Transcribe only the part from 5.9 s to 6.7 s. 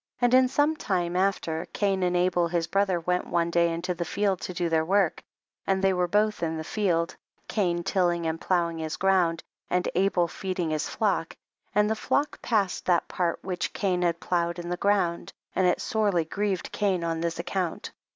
were both in the